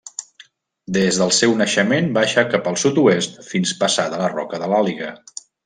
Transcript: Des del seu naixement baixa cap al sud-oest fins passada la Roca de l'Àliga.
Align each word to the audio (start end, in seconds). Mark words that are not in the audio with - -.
Des 0.95 1.19
del 1.21 1.33
seu 1.39 1.53
naixement 1.59 2.09
baixa 2.17 2.45
cap 2.55 2.71
al 2.73 2.81
sud-oest 2.85 3.39
fins 3.53 3.77
passada 3.85 4.23
la 4.25 4.33
Roca 4.35 4.65
de 4.65 4.73
l'Àliga. 4.75 5.15